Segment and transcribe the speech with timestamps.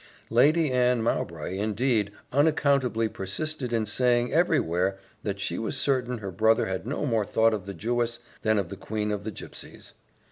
[0.31, 6.31] Lady Anne Mowbray, indeed, unaccountably persisted in saying every where, that she was certain her
[6.31, 9.93] brother had no more thought of the Jewess than of the queen of the gipsies.